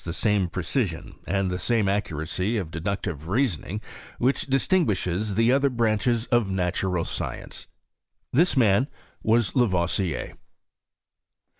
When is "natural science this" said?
6.49-8.57